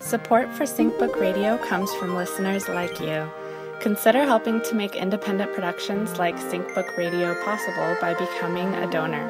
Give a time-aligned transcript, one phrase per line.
[0.00, 3.28] Support for SyncBook Radio comes from listeners like you.
[3.80, 9.28] Consider helping to make independent productions like SyncBook Radio possible by becoming a donor.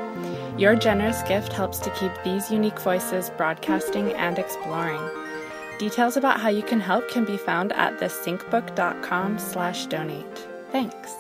[0.59, 5.01] Your generous gift helps to keep these unique voices broadcasting and exploring.
[5.79, 10.47] Details about how you can help can be found at thesyncbook.com slash donate.
[10.71, 11.15] Thanks.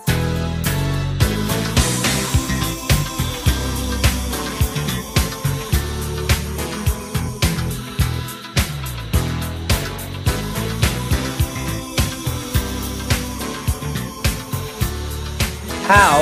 [15.89, 16.21] How?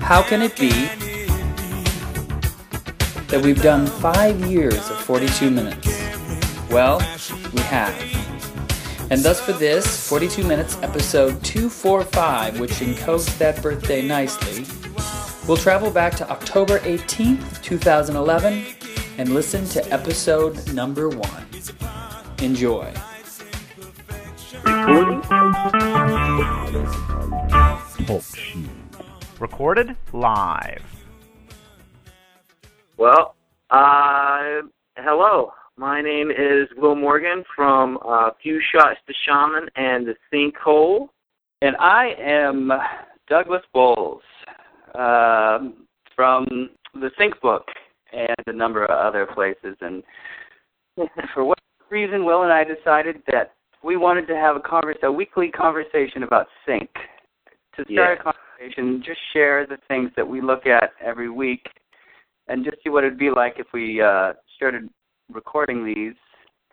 [0.00, 0.70] How can it be
[3.28, 5.86] that we've done five years of 42 minutes?
[6.68, 6.98] Well,
[7.54, 7.94] we have.
[9.12, 14.66] And thus for this, 42 minutes, episode 245, which encodes that birthday nicely,
[15.46, 18.66] we'll travel back to October 18th, 2011,
[19.18, 21.46] and listen to episode number one.
[22.40, 22.92] Enjoy.
[29.38, 30.82] Recorded live.
[32.96, 33.34] Well,
[33.70, 34.62] uh,
[34.96, 35.52] hello.
[35.76, 41.08] My name is Will Morgan from uh, Few Shots to Shaman and the Sinkhole.
[41.60, 42.72] And I am
[43.28, 44.22] Douglas Bowles
[44.94, 47.66] um from the Sync Book
[48.12, 49.76] and a number of other places.
[49.80, 50.02] And
[51.34, 51.58] for what
[51.90, 53.52] reason, Will and I decided that
[53.86, 56.90] we wanted to have a converse, a weekly conversation about sync.
[57.76, 58.30] To start Yeah.
[58.30, 61.68] a conversation, just share the things that we look at every week,
[62.48, 64.88] and just see what it'd be like if we uh, started
[65.30, 66.16] recording these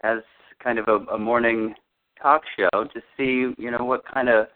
[0.02, 0.20] as
[0.60, 1.76] kind of a, a morning
[2.20, 4.48] talk show to see, you know, what kind of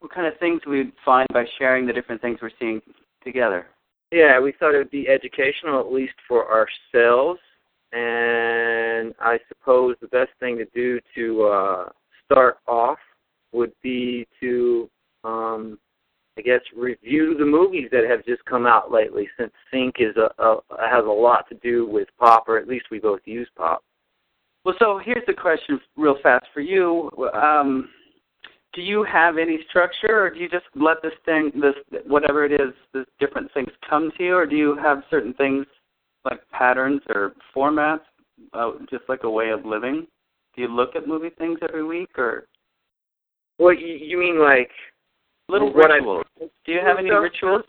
[0.00, 2.80] what kind of things we'd find by sharing the different things we're seeing
[3.22, 3.66] together.
[4.10, 7.38] Yeah, we thought it would be educational, at least for ourselves.
[7.92, 11.88] And I suppose the best thing to do to uh,
[12.30, 12.98] start off
[13.52, 14.88] would be to,
[15.24, 15.78] um,
[16.38, 19.28] I guess, review the movies that have just come out lately.
[19.38, 22.86] Since Sync is a, a has a lot to do with pop, or at least
[22.90, 23.82] we both use pop.
[24.64, 27.10] Well, so here's the question, real fast for you.
[27.34, 27.88] Um,
[28.72, 31.74] do you have any structure, or do you just let this thing, this
[32.06, 35.66] whatever it is, this different things come to you, or do you have certain things
[36.24, 38.00] like patterns or formats,
[38.52, 40.06] uh, just like a way of living?
[40.54, 42.46] Do you look at movie things every week, or
[43.58, 44.70] Well, you, you mean like
[45.48, 46.24] little What I- rituals?
[46.38, 47.22] do you have any Stuff.
[47.22, 47.62] rituals?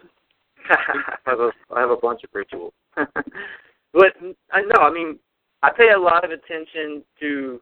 [0.70, 2.74] I have a I have a bunch of rituals.
[2.96, 4.14] but
[4.52, 5.20] I know, I mean,
[5.64, 7.60] I pay a lot of attention to,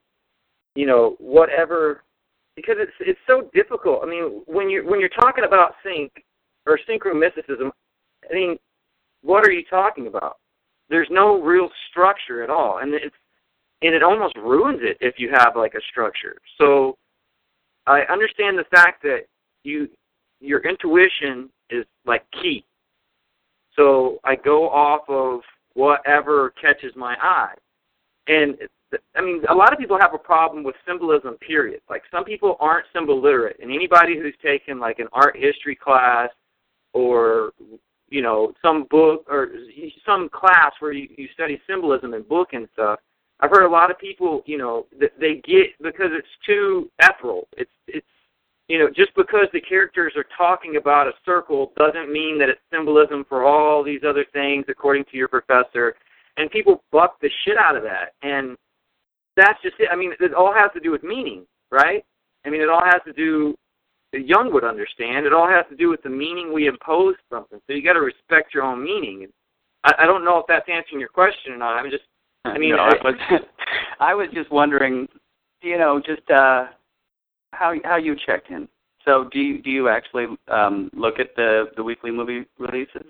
[0.76, 2.04] you know, whatever
[2.56, 4.02] because it's it's so difficult.
[4.04, 6.12] I mean, when you when you're talking about sync
[6.66, 7.72] or synchromysticism,
[8.30, 8.58] I mean,
[9.22, 10.38] what are you talking about?
[10.90, 13.16] There's no real structure at all, and it's
[13.82, 16.38] and it almost ruins it if you have like a structure.
[16.58, 16.98] So
[17.88, 19.22] I understand the fact that
[19.64, 19.90] you
[20.42, 22.66] your intuition is like key.
[23.76, 25.42] So I go off of
[25.74, 27.56] whatever catches my eye.
[28.28, 28.58] And
[29.16, 31.82] I mean, a lot of people have a problem with symbolism, period.
[31.90, 36.30] Like some people aren't symbol literate, and anybody who's taken like an art history class
[36.94, 37.52] or
[38.10, 39.50] you know some book or
[40.06, 43.00] some class where you, you study symbolism and book and stuff,
[43.42, 47.48] I've heard a lot of people, you know, that they get because it's too ethereal.
[47.58, 48.06] It's it's
[48.70, 52.62] you know, just because the characters are talking about a circle doesn't mean that it's
[52.72, 55.96] symbolism for all these other things according to your professor.
[56.38, 58.14] And people buck the shit out of that.
[58.22, 58.56] And
[59.36, 59.90] that's just it.
[59.92, 62.06] I mean, it all has to do with meaning, right?
[62.46, 63.56] I mean, it all has to do,
[64.14, 67.60] Jung would understand, it all has to do with the meaning we impose something.
[67.66, 69.28] So you got to respect your own meaning.
[69.84, 71.76] I, I don't know if that's answering your question or not.
[71.76, 72.04] I'm just,
[72.46, 73.16] I mean, no, I- was,
[74.00, 75.08] I was just wondering,
[75.62, 76.68] you know, just uh,
[77.52, 78.68] how how you checked in.
[79.06, 83.06] So, do you do you actually um, look at the the weekly movie releases?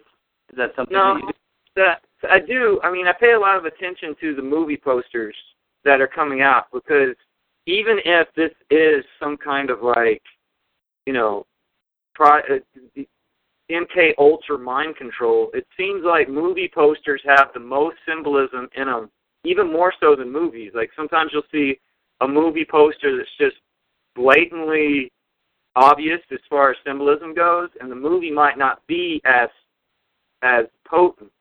[0.52, 1.16] Is that something No.
[1.16, 1.34] that you do?
[1.76, 2.80] that I do.
[2.84, 5.36] I mean, I pay a lot of attention to the movie posters
[5.86, 7.16] that are coming out because
[7.66, 10.22] even if this is some kind of like,
[11.06, 11.46] you know,
[12.16, 13.02] pro, uh,
[13.72, 19.10] MK Ultra mind control, it seems like movie posters have the most symbolism in them,
[19.44, 20.72] even more so than movies.
[20.76, 21.80] Like sometimes you'll see
[22.22, 23.58] a movie poster that's just
[24.16, 25.12] blatantly
[25.76, 29.50] obvious as far as symbolism goes, and the movie might not be as
[30.42, 31.32] as potent.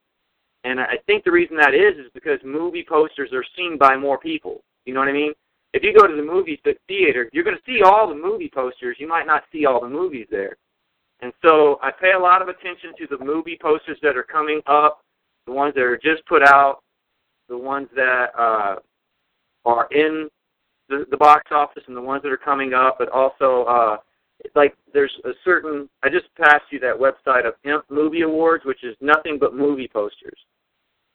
[0.64, 4.18] And I think the reason that is is because movie posters are seen by more
[4.18, 4.62] people.
[4.84, 5.32] You know what I mean?
[5.72, 8.96] If you go to the movie theater, you're going to see all the movie posters.
[8.98, 10.56] You might not see all the movies there.
[11.20, 14.60] And so I pay a lot of attention to the movie posters that are coming
[14.66, 15.02] up,
[15.46, 16.80] the ones that are just put out,
[17.48, 18.76] the ones that uh,
[19.64, 20.28] are in
[20.88, 23.96] the, the box office and the ones that are coming up, but also uh,
[24.54, 25.88] like there's a certain.
[26.02, 29.88] I just passed you that website of Imp Movie Awards, which is nothing but movie
[29.92, 30.38] posters,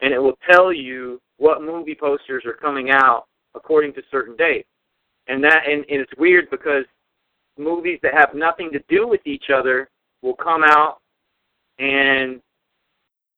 [0.01, 3.25] and it will tell you what movie posters are coming out
[3.55, 4.67] according to certain dates.
[5.27, 6.85] And that and, and it's weird because
[7.57, 9.89] movies that have nothing to do with each other
[10.21, 10.97] will come out
[11.79, 12.41] and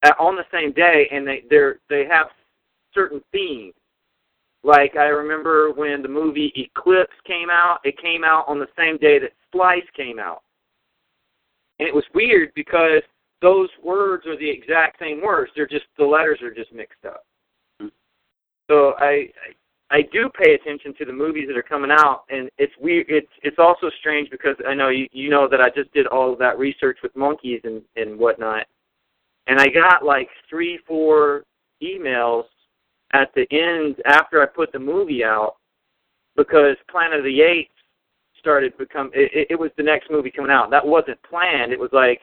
[0.03, 2.27] uh, on the same day, and they they're they have
[2.95, 3.75] certain themes.
[4.63, 8.97] Like I remember when the movie Eclipse came out, it came out on the same
[8.97, 10.41] day that Splice came out,
[11.77, 13.03] and it was weird because
[13.43, 15.51] those words are the exact same words.
[15.55, 17.25] They're just the letters are just mixed up.
[17.79, 17.89] Mm-hmm.
[18.71, 19.29] So I
[19.91, 23.05] I do pay attention to the movies that are coming out, and it's weird.
[23.07, 26.33] It's it's also strange because I know you you know that I just did all
[26.33, 28.65] of that research with monkeys and and whatnot,
[29.45, 31.43] and I got like three four
[31.83, 32.45] emails
[33.13, 35.55] at the end after I put the movie out
[36.35, 37.71] because Planet of the Apes
[38.39, 40.69] started become it, it was the next movie coming out.
[40.69, 41.71] That wasn't planned.
[41.71, 42.21] It was like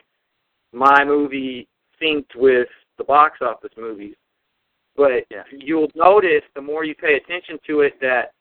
[0.71, 1.67] my movie
[2.01, 4.15] synced with the box office movies.
[4.95, 5.43] But Yeah.
[5.51, 8.33] you'll notice the more you pay attention to it that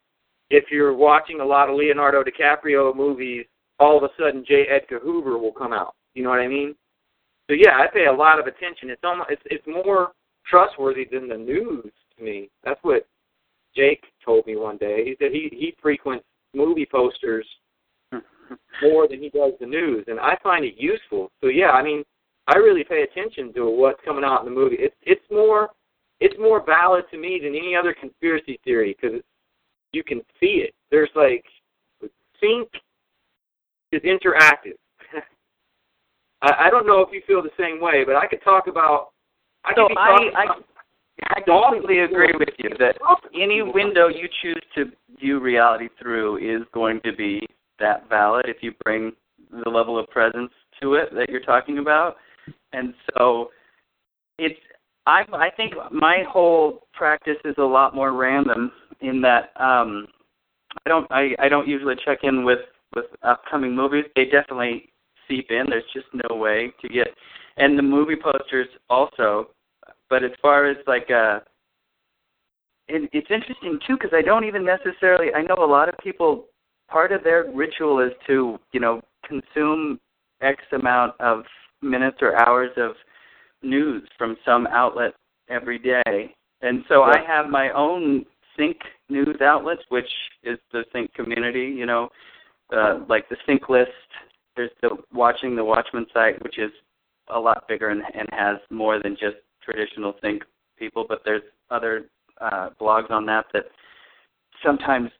[0.51, 3.47] if you're watching a lot of Leonardo DiCaprio movies,
[3.79, 4.67] all of a sudden J.
[4.67, 5.95] Edgar Hoover will come out.
[6.15, 6.75] You know what I mean?
[7.49, 8.91] So yeah, I pay a lot of attention.
[8.91, 10.13] It's almost it's it's more
[10.47, 12.51] trustworthy than the news to me.
[12.65, 13.07] That's what
[13.75, 15.05] Jake told me one day.
[15.05, 16.25] He said he he frequents
[16.55, 17.47] movie posters
[18.83, 21.31] more than he does the news, and I find it useful.
[21.41, 22.05] So yeah, I mean,
[22.49, 24.77] I really pay attention to what's coming out in the movie.
[24.79, 25.71] It's it's more
[26.21, 29.21] it's more valid to me than any other conspiracy theory because
[29.93, 30.75] you can see it.
[30.91, 31.45] There's like
[32.41, 32.69] sync
[33.93, 34.77] is interactive.
[36.43, 39.11] I, I don't know if you feel the same way, but I could talk about.
[39.65, 40.65] I So could be I, talking I, about
[41.25, 42.97] I completely agree with you that
[43.35, 47.47] any window you choose to view reality through is going to be
[47.79, 49.13] that valid if you bring
[49.51, 50.51] the level of presence
[50.81, 52.17] to it that you're talking about.
[52.73, 53.51] And so
[54.39, 54.59] it's
[55.07, 60.07] I I think my whole practice is a lot more random in that um
[60.85, 62.61] I don't I, I don't usually check in with
[62.95, 64.05] with upcoming movies.
[64.17, 64.91] They definitely
[65.29, 65.67] seep in.
[65.69, 67.09] There's just no way to get
[67.57, 69.51] and the movie posters also
[70.13, 71.41] but as far as like uh
[72.87, 76.45] it, it's interesting too because I don't even necessarily I know a lot of people
[76.91, 79.99] part of their ritual is to you know consume
[80.43, 81.45] X amount of
[81.81, 82.93] minutes or hours of
[83.63, 85.15] news from some outlet
[85.49, 88.27] every day, and so I have my own
[88.57, 88.77] Sync
[89.09, 90.11] news outlets, which
[90.43, 91.75] is the Sync community.
[91.75, 92.11] You know,
[92.77, 93.91] uh, like the Sync list.
[94.57, 96.71] There's the Watching the Watchman site, which is
[97.29, 100.43] a lot bigger and, and has more than just traditional Sync
[100.79, 102.07] people, but there's other
[102.41, 103.65] uh, blogs on that that
[104.65, 105.11] sometimes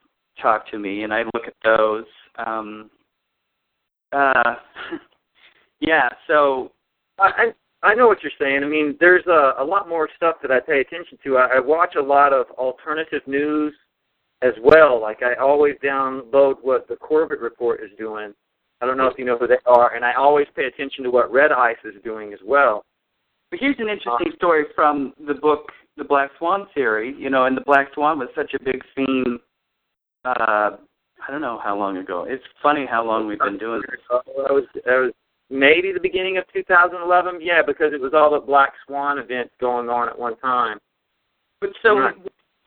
[0.41, 2.05] talk to me, and I look at those.
[2.45, 2.91] Um,
[4.13, 4.55] uh,
[5.81, 6.73] yeah, so
[7.19, 7.53] I
[7.83, 8.63] I I know what you're saying.
[8.63, 11.37] I mean, there's a a lot more stuff that I pay attention to.
[11.37, 13.75] I, I watch a lot of alternative news
[14.43, 15.01] as well.
[15.01, 18.35] Like I always download what the Corbett Report is doing.
[18.81, 21.11] I don't know if you know who they are, and I always pay attention to
[21.11, 22.85] what Red Ice is doing as well.
[23.53, 27.15] But here's an interesting story from the book, The Black Swan Theory.
[27.19, 29.41] You know, and the Black Swan was such a big theme.
[30.25, 32.25] Uh, I don't know how long ago.
[32.27, 34.01] It's funny how long we've been doing this.
[34.11, 35.13] Uh, that was that was
[35.51, 37.41] maybe the beginning of 2011.
[37.43, 40.79] Yeah, because it was all the Black Swan events going on at one time.
[41.61, 42.15] But so Right.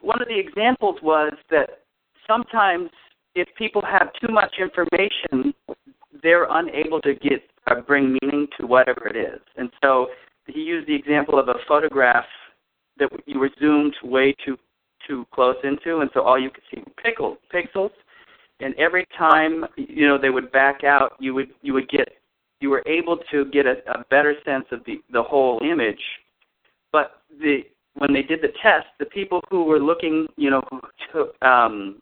[0.02, 1.80] one of the examples was that
[2.28, 2.92] sometimes
[3.34, 5.52] if people have too much information,
[6.22, 9.42] they're unable to get uh, bring meaning to whatever it is.
[9.58, 10.10] And so
[10.48, 12.26] he used the example of a photograph
[12.98, 14.58] that you were zoomed way too
[15.08, 17.92] too close into, and so all you could see were pickle, pixels.
[18.60, 22.08] And every time you know they would back out, you would you would get
[22.62, 26.02] you were able to get a, a better sense of the the whole image.
[26.92, 27.64] But the
[27.96, 30.64] when they did the test, the people who were looking, you know,
[31.12, 32.02] who um,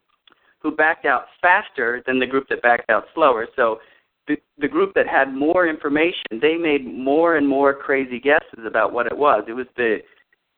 [0.59, 3.47] who backed out faster than the group that backed out slower.
[3.55, 3.79] So
[4.27, 8.93] the the group that had more information, they made more and more crazy guesses about
[8.93, 9.43] what it was.
[9.47, 9.97] It was the,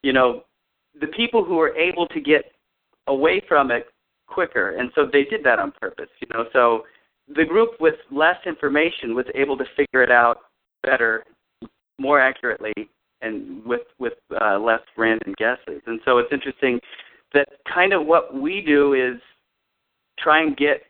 [0.03, 0.43] you know,
[0.99, 2.51] the people who were able to get
[3.07, 3.87] away from it
[4.27, 6.09] quicker, and so they did that on purpose.
[6.21, 6.83] You know, so
[7.33, 10.41] the group with less information was able to figure it out
[10.83, 11.23] better,
[11.99, 12.73] more accurately,
[13.21, 15.81] and with with uh, less random guesses.
[15.87, 16.79] And so it's interesting
[17.33, 19.19] that kind of what we do is
[20.19, 20.83] try and get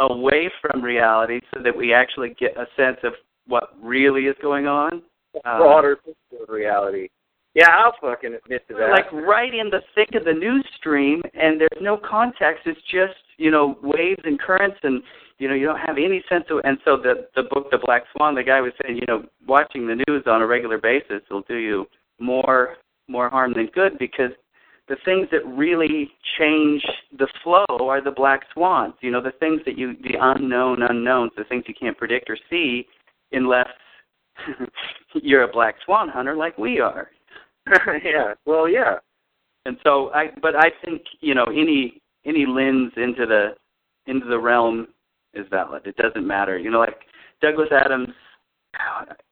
[0.00, 3.12] away from reality so that we actually get a sense of
[3.46, 5.02] what really is going on.
[5.44, 7.08] Um, broader picture of reality.
[7.54, 8.90] Yeah, I'll fucking admit to that.
[8.90, 12.62] like right in the thick of the news stream, and there's no context.
[12.66, 15.02] It's just you know waves and currents, and
[15.38, 16.60] you know you don't have any sense of.
[16.64, 19.86] And so the the book, The Black Swan, the guy was saying, you know, watching
[19.86, 21.86] the news on a regular basis will do you
[22.20, 22.76] more
[23.08, 24.30] more harm than good because
[24.90, 26.84] the things that really change
[27.16, 28.94] the flow are the black swans.
[29.00, 32.36] You know, the things that you, the unknown unknowns, the things you can't predict or
[32.50, 32.88] see,
[33.30, 33.68] unless
[35.14, 37.08] you're a black swan hunter like we are.
[38.04, 38.34] yeah.
[38.46, 38.96] Well, yeah.
[39.64, 43.50] And so I, but I think you know any any lens into the
[44.06, 44.88] into the realm
[45.34, 45.86] is valid.
[45.86, 46.58] It doesn't matter.
[46.58, 46.96] You know, like
[47.40, 48.08] Douglas Adams,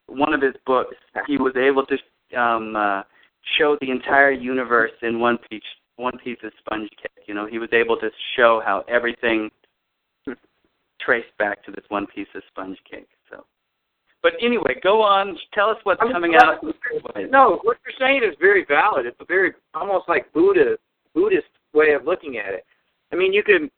[0.07, 0.95] one of his books,
[1.27, 3.03] he was able to um uh
[3.57, 5.63] show the entire universe in one piece
[5.97, 7.25] one piece of sponge cake.
[7.27, 9.51] You know, he was able to show how everything
[11.01, 13.09] traced back to this one piece of sponge cake.
[13.31, 13.45] So,
[14.23, 15.37] but anyway, go on.
[15.55, 17.31] Tell us what's I'm coming glad- out.
[17.31, 19.07] No, what you're saying is very valid.
[19.07, 20.77] It's a very almost like Buddha
[21.15, 22.65] Buddhist way of looking at it.
[23.13, 23.71] I mean, you could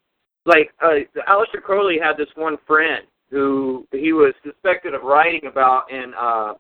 [0.47, 5.91] like uh, Aleister Crowley had this one friend who he was suspected of writing about
[5.91, 6.55] in uh,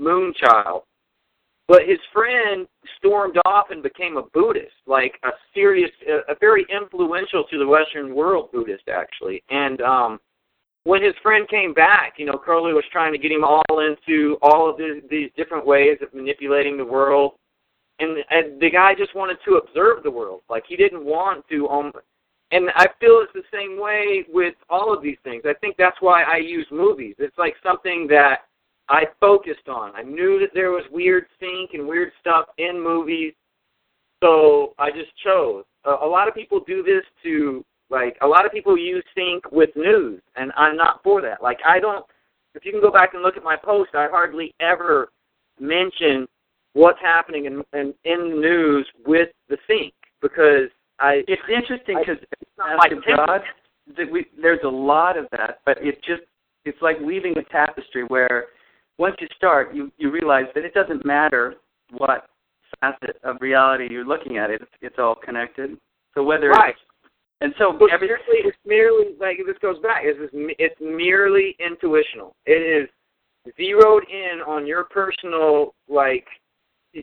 [0.00, 0.82] Moonchild,
[1.68, 2.66] but his friend
[2.98, 7.66] stormed off and became a Buddhist, like a serious, a, a very influential to the
[7.66, 10.20] Western world Buddhist actually, and um
[10.84, 14.36] when his friend came back, you know, Crowley was trying to get him all into
[14.42, 17.32] all of these, these different ways of manipulating the world,
[17.98, 20.42] and and the guy just wanted to observe the world.
[20.48, 21.68] Like he didn't want to.
[21.68, 21.92] Um,
[22.50, 25.42] and I feel it's the same way with all of these things.
[25.46, 27.16] I think that's why I use movies.
[27.18, 28.40] It's like something that
[28.88, 29.92] I focused on.
[29.94, 33.32] I knew that there was weird sync and weird stuff in movies,
[34.22, 35.64] so I just chose.
[35.84, 39.50] A, a lot of people do this to like a lot of people use sync
[39.52, 41.42] with news, and I'm not for that.
[41.42, 42.04] Like I don't.
[42.54, 45.08] If you can go back and look at my post, I hardly ever
[45.58, 46.26] mention
[46.74, 52.22] what's happening in in, in the news with the sync because I It's interesting because
[52.40, 53.16] it's not my as to thing.
[53.16, 53.40] God,
[53.96, 56.22] that we, there's a lot of that, but it just
[56.64, 58.46] it's like weaving a tapestry where
[58.98, 61.54] once you start, you you realize that it doesn't matter
[61.96, 62.26] what
[62.80, 64.50] facet of reality you're looking at.
[64.50, 65.76] It's it's all connected.
[66.14, 66.70] So whether Right.
[66.74, 66.80] it's,
[67.40, 70.02] and so But every seriously, it's merely like this goes back.
[70.04, 72.36] It's just, it's merely intuitional.
[72.46, 72.88] It is
[73.56, 76.26] zeroed in on your personal like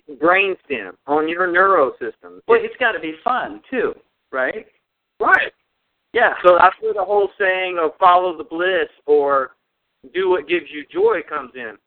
[0.10, 2.40] brainstem, on your neurosystem.
[2.48, 3.94] well, it's got to be fun too,
[4.32, 4.66] right?
[5.20, 5.52] right.
[6.14, 6.34] Yeah.
[6.44, 9.52] So that's where the whole saying of follow the bliss or
[10.14, 11.78] do what gives you joy comes in.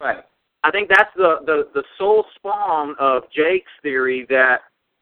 [0.00, 0.24] Right.
[0.64, 4.58] I think that's the, the, the sole spawn of Jake's theory that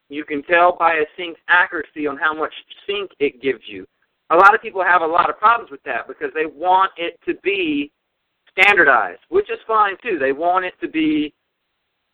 [0.09, 2.53] you can tell by a sync's accuracy on how much
[2.87, 3.87] sync it gives you.
[4.31, 7.19] A lot of people have a lot of problems with that because they want it
[7.27, 7.93] to be
[8.59, 10.19] standardized, which is fine too.
[10.19, 11.33] They want it to be.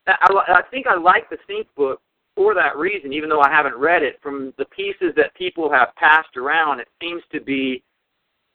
[0.06, 2.00] I, I think I like the sync book
[2.34, 4.18] for that reason, even though I haven't read it.
[4.22, 7.82] From the pieces that people have passed around, it seems to be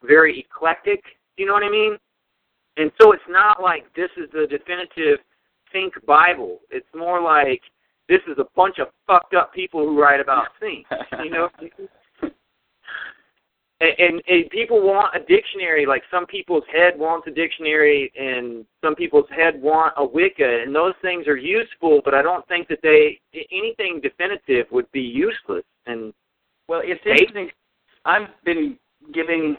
[0.02, 1.02] very eclectic.
[1.38, 1.96] You know what I mean?
[2.76, 5.18] And so it's not like this is the definitive
[5.72, 6.60] Sync Bible.
[6.70, 7.62] It's more like
[8.08, 10.86] this is a bunch of fucked up people who write about Sync.
[11.24, 11.48] You know?
[13.80, 18.64] and, and, and people want a dictionary, like some people's head wants a dictionary and
[18.82, 22.66] some people's head want a Wicca, and those things are useful, but I don't think
[22.68, 23.20] that they,
[23.52, 25.64] anything definitive would be useless.
[25.86, 26.12] And
[26.68, 27.50] Well, it's interesting.
[28.04, 28.78] I've been
[29.12, 29.56] giving,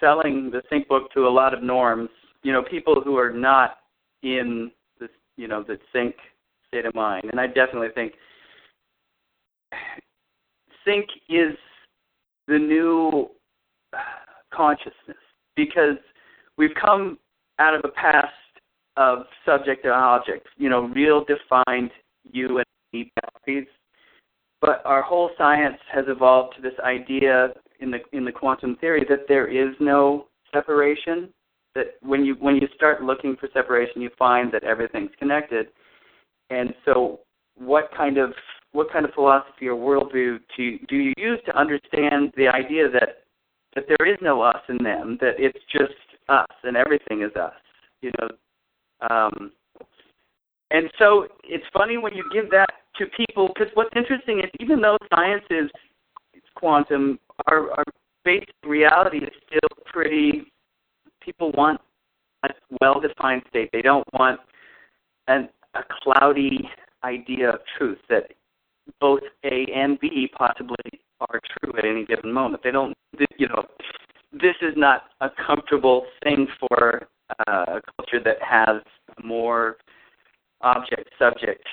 [0.00, 2.08] selling the Sync book to a lot of norms.
[2.42, 3.76] You know, people who are not
[4.22, 6.14] in this, you know, the Sync
[6.68, 7.24] state of mind.
[7.30, 8.14] And I definitely think
[10.84, 11.56] Sync is
[12.48, 13.28] the new
[14.52, 15.16] consciousness
[15.56, 15.96] because
[16.56, 17.18] we've come
[17.58, 18.28] out of a past
[18.96, 20.46] of subject and object.
[20.56, 21.90] You know, real defined
[22.32, 23.68] you and me boundaries
[24.60, 27.48] but our whole science has evolved to this idea
[27.80, 31.28] in the in the quantum theory that there is no separation
[31.74, 35.68] that when you when you start looking for separation you find that everything's connected.
[36.50, 37.20] And so
[37.56, 38.32] what kind of
[38.72, 43.24] what kind of philosophy or worldview do do you use to understand the idea that
[43.74, 45.94] that there is no us and them that it's just
[46.28, 47.54] us and everything is us
[48.02, 48.28] you know?
[49.08, 49.52] Um
[50.72, 54.80] and so it's funny when you give that to people because what's interesting is even
[54.80, 55.70] though science is
[56.54, 57.18] quantum,
[57.50, 57.84] our, our
[58.24, 60.52] basic reality is still pretty.
[61.22, 61.80] People want
[62.44, 62.48] a
[62.80, 63.70] well-defined state.
[63.72, 64.40] They don't want
[65.28, 66.68] an, a cloudy
[67.02, 68.30] idea of truth that
[69.00, 70.76] both A and B possibly
[71.20, 72.62] are true at any given moment.
[72.62, 72.94] They don't,
[73.38, 73.64] you know,
[74.32, 77.08] this is not a comfortable thing for
[77.46, 78.82] uh, a culture that has
[79.22, 79.76] more
[80.62, 81.66] object subject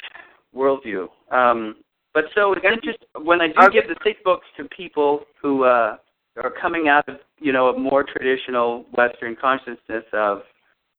[0.58, 1.08] worldview.
[1.32, 1.76] Um,
[2.14, 5.98] but so it's interesting when I do give the sync books to people who uh,
[6.44, 10.42] are coming out of you know a more traditional Western consciousness of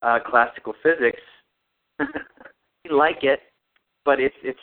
[0.03, 1.21] uh, classical physics.
[1.99, 3.41] they like it,
[4.05, 4.61] but it's it's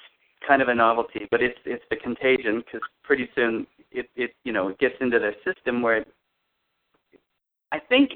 [0.47, 1.27] kind of a novelty.
[1.29, 5.19] But it's it's the contagion because pretty soon it it you know it gets into
[5.19, 6.07] their system where it,
[7.71, 8.11] I think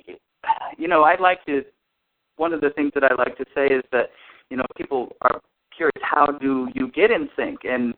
[0.78, 1.64] you know I'd like to
[2.38, 4.12] one of the things that I like to say is that
[4.50, 5.42] you know people are
[5.80, 7.94] curious how do you get in sync and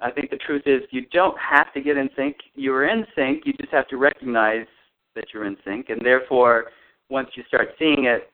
[0.00, 2.36] I think the truth is you don't have to get in sync.
[2.54, 3.44] You're in sync.
[3.46, 4.66] You just have to recognize
[5.14, 6.66] that you're in sync, and therefore,
[7.08, 8.30] once you start seeing it,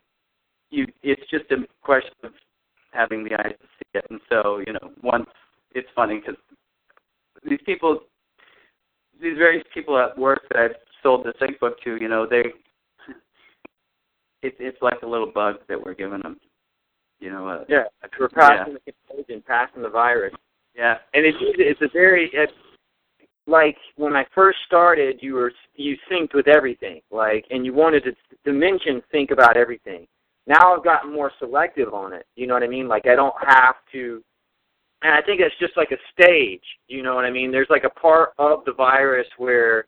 [0.71, 2.33] you it's just a question of
[2.93, 4.05] having the eyes to see it.
[4.11, 5.29] And so, you know, once
[5.73, 6.41] it's funny because
[7.49, 8.01] these people,
[9.21, 12.43] these various people at work that I've sold the sync book to, you know, they
[14.43, 16.39] it's it's like a little bug that we're giving them.
[17.23, 17.85] You know, uh, yeah,
[18.19, 18.79] we're passing yeah.
[18.85, 20.35] the contagion, passing the virus.
[20.75, 22.53] Yeah, and it's it's a very it's
[23.47, 28.03] like when I first started, you were you synced with everything, like, and you wanted
[28.05, 28.13] to
[28.45, 30.09] dimension think about everything.
[30.49, 32.27] Now I've gotten more selective on it.
[32.35, 32.89] You know what I mean?
[32.89, 34.21] Like I don't have to,
[35.03, 36.65] and I sync it's just like a stage.
[36.89, 37.53] You know what I mean?
[37.53, 39.87] There's like a part of the virus where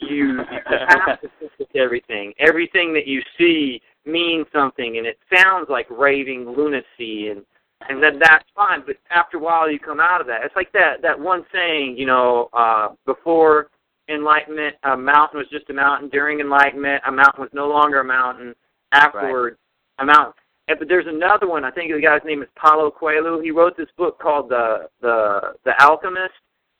[0.00, 2.34] you have to think with everything.
[2.38, 7.42] Everything that you see means something, and it sounds like raving lunacy and
[7.88, 8.82] and then that's fine.
[8.84, 10.42] But after a while, you come out of that.
[10.44, 13.70] It's like that that one saying, you know, uh, before
[14.08, 16.08] enlightenment, a mountain was just a mountain.
[16.08, 18.54] During enlightenment, a mountain was no longer a mountain.
[18.92, 19.58] Afterward,
[19.98, 20.04] right.
[20.04, 20.32] a mountain.
[20.68, 21.64] And, but there's another one.
[21.64, 23.40] I think the guy's name is Paulo Coelho.
[23.40, 26.32] He wrote this book called the the the Alchemist,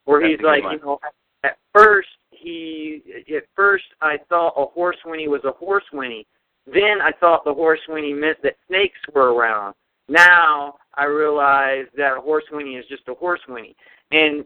[0.04, 0.99] where that's he's like, you know,
[1.44, 3.02] at first he
[3.35, 6.26] at first I thought a horse whinny was a horse whinny.
[6.73, 9.75] Then I thought the horse whinny meant that snakes were around.
[10.09, 13.75] Now I realize that a horse whinny is just a horse whinny,
[14.11, 14.45] and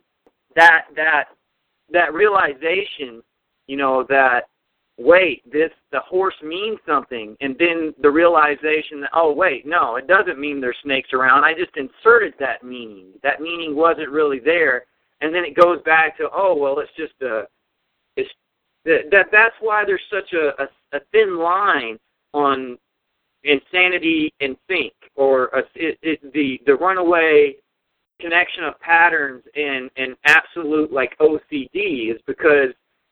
[0.54, 1.24] that that
[1.92, 3.22] that realization,
[3.66, 4.42] you know, that
[4.98, 10.06] wait, this the horse means something, and then the realization that oh wait, no, it
[10.06, 11.44] doesn't mean there's snakes around.
[11.44, 13.12] I just inserted that meaning.
[13.22, 14.84] That meaning wasn't really there,
[15.20, 17.44] and then it goes back to oh well, it's just a
[18.16, 18.30] it's
[18.84, 21.98] that, that that's why there's such a, a, a thin line
[22.32, 22.78] on
[23.44, 27.56] insanity and sync, or a, it, it, the the runaway
[28.20, 32.70] connection of patterns and and absolute like OCD is because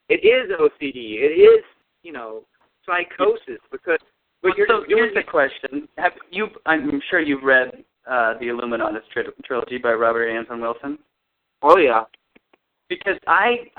[0.09, 1.19] it is OCD.
[1.19, 1.65] It is
[2.03, 2.43] you know
[2.87, 3.99] psychosis because.
[4.43, 6.49] But you're so here's the question: Have you?
[6.65, 9.03] I'm sure you've read uh, the Illuminatus
[9.45, 10.99] trilogy by Robert Anton Wilson.
[11.63, 12.05] Oh yeah.
[12.89, 13.71] Because I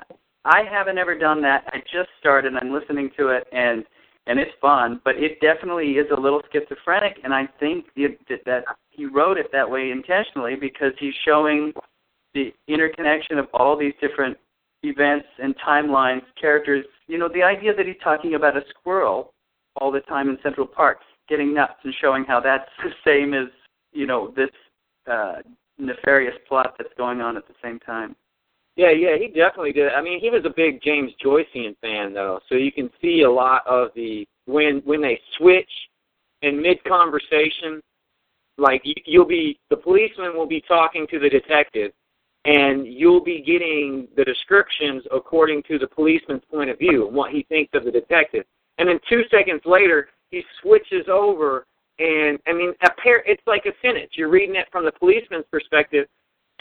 [0.45, 1.63] I haven't ever done that.
[1.67, 2.53] I just started.
[2.55, 3.83] I'm listening to it, and
[4.31, 8.63] and it's fun, but it definitely is a little schizophrenic, and I think it, that
[8.89, 11.73] he wrote it that way intentionally because he's showing
[12.33, 14.37] the interconnection of all these different
[14.83, 16.85] events and timelines, characters.
[17.07, 19.33] You know, the idea that he's talking about a squirrel
[19.75, 23.49] all the time in Central Park getting nuts and showing how that's the same as
[23.91, 24.49] you know this
[25.11, 25.39] uh,
[25.77, 28.15] nefarious plot that's going on at the same time.
[28.75, 29.91] Yeah, yeah, he definitely did.
[29.91, 33.31] I mean, he was a big James Joycean fan, though, so you can see a
[33.31, 35.69] lot of the when when they switch
[36.41, 37.81] in mid conversation.
[38.57, 41.91] Like you, you'll be the policeman will be talking to the detective,
[42.45, 47.31] and you'll be getting the descriptions according to the policeman's point of view and what
[47.31, 48.45] he thinks of the detective.
[48.77, 51.65] And then two seconds later, he switches over,
[51.99, 53.23] and I mean, a pair.
[53.25, 54.11] It's like a sentence.
[54.15, 56.07] You're reading it from the policeman's perspective,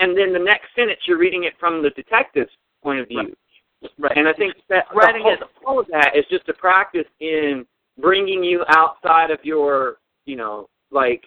[0.00, 2.50] and then the next sentence you're reading it from the detective's
[2.82, 3.18] point of view.
[3.18, 3.92] Right.
[3.98, 4.16] right.
[4.16, 5.36] And I think that writing whole,
[5.66, 7.64] all of that is just a practice in
[8.00, 11.24] bringing you outside of your, you know, like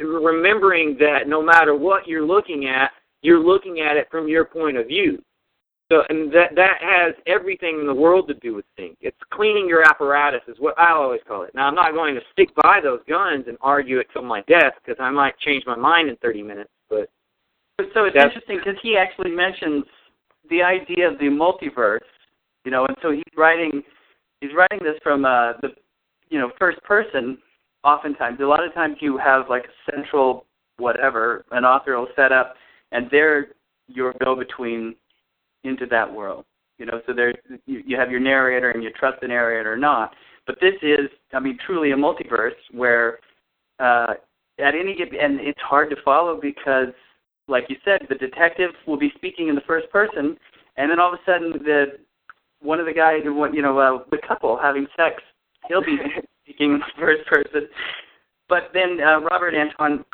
[0.00, 2.90] remembering that no matter what you're looking at,
[3.22, 5.22] you're looking at it from your point of view.
[5.90, 8.96] So, and that that has everything in the world to do with sync.
[9.02, 11.54] It's cleaning your apparatus, is what I always call it.
[11.54, 14.72] Now, I'm not going to stick by those guns and argue it till my death
[14.82, 16.70] because I might change my mind in 30 minutes.
[16.88, 17.10] But
[17.94, 19.84] so it's interesting because he actually mentions
[20.50, 21.98] the idea of the multiverse,
[22.64, 23.82] you know, and so he's writing
[24.40, 25.68] he's writing this from uh, the
[26.28, 27.38] you know first person.
[27.84, 30.46] Oftentimes, a lot of times you have like a central
[30.78, 32.54] whatever an author will set up,
[32.92, 33.48] and they're
[33.88, 34.94] your go-between
[35.64, 36.44] into that world.
[36.78, 37.34] You know, so there
[37.66, 40.14] you, you have your narrator and you trust the narrator or not.
[40.46, 43.18] But this is, I mean, truly a multiverse where
[43.78, 44.14] uh,
[44.58, 46.88] at any and it's hard to follow because
[47.48, 50.36] like you said, the detective will be speaking in the first person,
[50.76, 51.98] and then all of a sudden, the
[52.60, 55.22] one of the guys, you know, uh, the couple having sex,
[55.68, 55.98] he'll be
[56.44, 57.68] speaking in the first person.
[58.48, 60.04] But then uh, Robert Anton,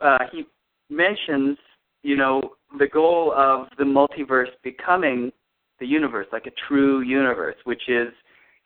[0.00, 0.46] uh, he
[0.88, 1.58] mentions
[2.02, 2.40] you know,
[2.78, 5.32] the goal of the multiverse becoming
[5.80, 8.08] the universe, like a true universe, which is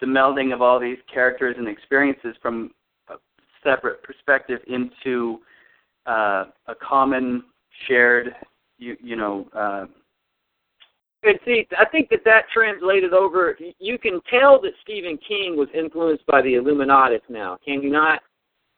[0.00, 2.70] the melding of all these characters and experiences from
[3.08, 3.14] a
[3.62, 5.38] separate perspective into
[6.06, 7.44] uh, a common
[7.86, 8.34] shared,
[8.78, 9.48] you, you know.
[9.54, 9.86] Uh,
[11.24, 13.56] and see, I think that that translated over.
[13.78, 17.20] You can tell that Stephen King was influenced by the Illuminatus.
[17.28, 18.20] Now, can you not?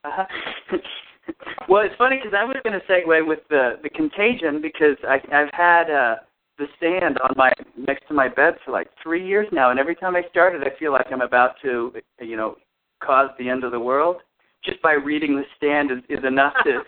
[0.04, 0.26] Uh-huh.
[1.68, 5.20] well, it's funny because I was going to segue with the the Contagion because I,
[5.32, 6.16] I've had uh,
[6.58, 9.96] the stand on my next to my bed for like three years now, and every
[9.96, 12.56] time I start it, I feel like I'm about to, you know,
[13.02, 14.16] cause the end of the world.
[14.64, 16.82] Just by reading the stand is, is enough to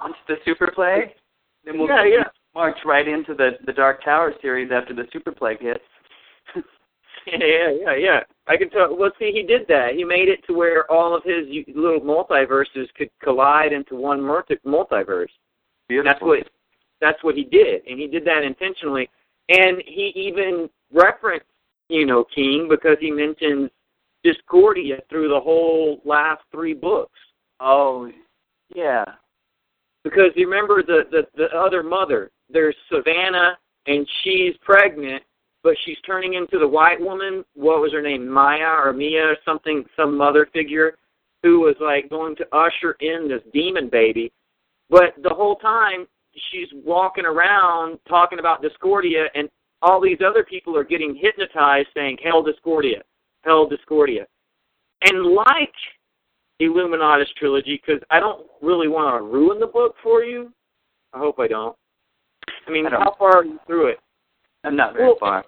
[0.00, 1.10] launch the super plague.
[1.68, 2.24] Then we'll yeah, yeah.
[2.54, 5.80] march right into the the Dark Tower series after the super plague hits.
[7.26, 8.20] yeah, yeah, yeah, yeah.
[8.46, 8.96] I can tell.
[8.96, 9.90] Well, see, he did that.
[9.94, 15.28] He made it to where all of his little multiverses could collide into one multiverse.
[15.88, 16.10] Beautiful.
[16.10, 16.38] That's what
[17.02, 19.10] that's what he did, and he did that intentionally.
[19.50, 21.46] And he even referenced,
[21.90, 23.70] you know, King because he mentions
[24.24, 27.18] Discordia through the whole last three books.
[27.60, 28.10] Oh,
[28.74, 29.04] yeah.
[30.08, 32.30] Because you remember the the, the other mother.
[32.50, 35.22] There's Susannah, and she's pregnant,
[35.62, 37.44] but she's turning into the white woman.
[37.54, 38.28] What was her name?
[38.28, 39.84] Maya or Mia or something?
[39.96, 40.96] Some mother figure
[41.42, 44.32] who was like going to usher in this demon baby.
[44.90, 46.06] But the whole time
[46.50, 49.48] she's walking around talking about Discordia, and
[49.82, 53.02] all these other people are getting hypnotized, saying Hell Discordia,
[53.42, 54.26] Hell Discordia,"
[55.02, 55.74] and like
[56.60, 60.52] Illuminatus trilogy, because I don't really want to ruin the book for you.
[61.12, 61.76] I hope I don't.
[62.66, 64.00] I mean, I how far are you through it?
[64.64, 65.44] I'm not very well, far.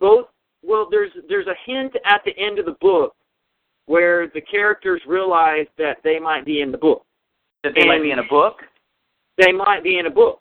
[0.00, 0.26] Both.
[0.62, 3.14] Well, there's there's a hint at the end of the book
[3.86, 7.04] where the characters realize that they might be in the book.
[7.62, 8.56] That they and might be in a book.
[9.38, 10.40] They might be in a book.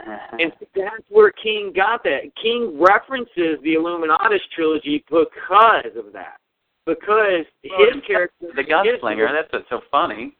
[0.00, 0.36] Uh-huh.
[0.38, 2.30] And that's where King got that.
[2.40, 6.36] King references the Illuminatus trilogy because of that.
[6.86, 9.28] Because his character the gunslinger.
[9.32, 10.36] That's what's so funny.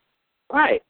[0.53, 0.83] Right.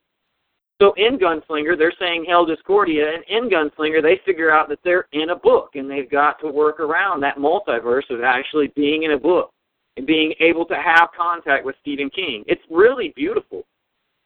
[0.81, 5.07] So in Gunslinger, they're saying hell Discordia, and in Gunslinger, they figure out that they're
[5.13, 9.13] in a book, and they've got to work around that multiverse of actually being in
[9.13, 9.53] a book
[9.97, 12.45] and being able to have contact with Stephen King.
[12.47, 13.65] It's really beautiful.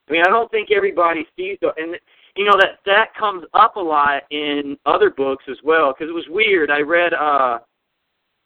[0.09, 1.95] I mean, I don't think everybody sees the, and
[2.35, 6.13] you know that that comes up a lot in other books as well because it
[6.13, 6.69] was weird.
[6.69, 7.59] I read uh,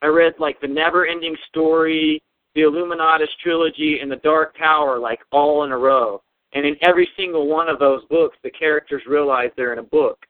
[0.03, 2.21] I read like the Never Ending Story,
[2.55, 6.21] the Illuminatus trilogy, and the Dark Tower like all in a row
[6.55, 10.25] and in every single one of those books, the characters realize they're in a book.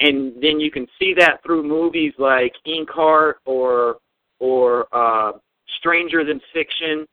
[0.00, 3.98] And then you can see that through movies like Inkheart or
[4.40, 5.38] or uh,
[5.78, 7.06] Stranger Than Fiction,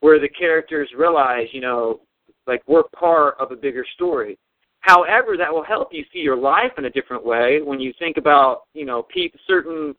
[0.00, 2.00] where the characters realize, you know,
[2.46, 4.38] like we're part of a bigger story.
[4.80, 8.16] However, that will help you see your life in a different way when you think
[8.16, 9.94] about, you know, pe- certain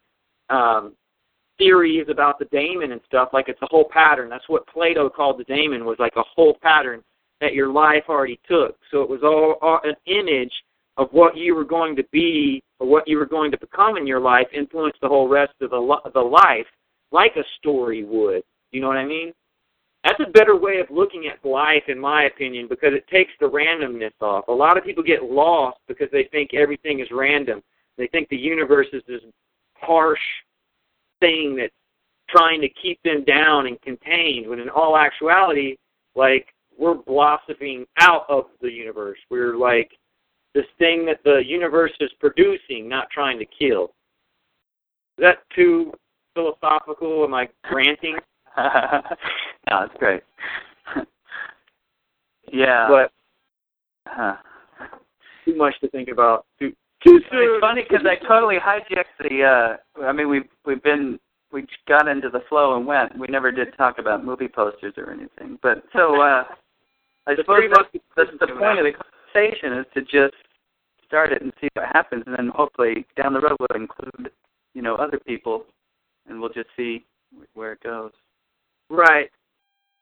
[0.49, 0.95] um,
[1.61, 3.29] theories about the daemon and stuff.
[3.33, 4.29] Like it's a whole pattern.
[4.29, 7.03] That's what Plato called the daemon was like a whole pattern
[7.39, 8.77] that your life already took.
[8.89, 10.51] So it was all, all an image
[10.97, 14.07] of what you were going to be or what you were going to become in
[14.07, 16.65] your life influenced the whole rest of the the life,
[17.11, 18.41] like a story would.
[18.71, 19.31] You know what I mean?
[20.03, 23.45] That's a better way of looking at life, in my opinion, because it takes the
[23.45, 24.47] randomness off.
[24.47, 27.61] A lot of people get lost because they think everything is random.
[27.99, 29.21] They think the universe is this
[29.75, 30.19] harsh
[31.21, 31.73] thing that's
[32.29, 35.77] trying to keep them down and contained, when in all actuality,
[36.15, 39.17] like we're blossoming out of the universe.
[39.29, 39.91] We're like
[40.53, 43.93] this thing that the universe is producing, not trying to kill.
[45.17, 45.93] Is that too
[46.33, 47.23] philosophical?
[47.23, 48.17] Am I ranting?
[48.57, 49.01] no,
[49.69, 50.23] that's great.
[52.51, 52.87] yeah.
[52.89, 53.11] But
[54.07, 54.35] huh.
[55.45, 56.45] too much to think about.
[56.59, 57.55] Too too soon.
[57.55, 59.43] It's funny because I totally hijacked the.
[59.43, 61.19] uh I mean, we've we've been
[61.51, 63.17] we got into the flow and went.
[63.17, 65.59] We never did talk about movie posters or anything.
[65.61, 66.43] But so uh
[67.27, 67.63] I The suppose
[68.15, 70.35] that's the point of the conversation is to just
[71.05, 74.31] start it and see what happens, and then hopefully down the road we'll include
[74.73, 75.65] you know other people,
[76.27, 77.05] and we'll just see
[77.53, 78.11] where it goes.
[78.89, 79.29] Right.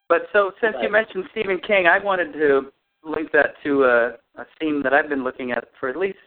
[0.08, 2.72] But so since you mentioned Stephen King, I wanted to
[3.04, 4.08] link that to a,
[4.42, 6.18] a theme that I've been looking at for at least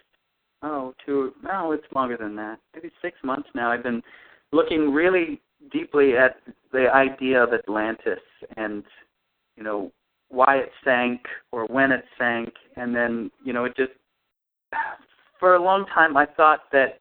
[0.63, 3.71] oh two no it's longer than that maybe six months now.
[3.71, 4.03] I've been
[4.53, 5.41] looking really
[5.73, 6.37] deeply at
[6.73, 8.21] the idea of Atlantis
[8.57, 8.85] and
[9.57, 9.93] you know
[10.29, 11.21] why it sank
[11.53, 13.93] or when it sank, and then you know it just
[15.39, 17.01] for a long time I thought that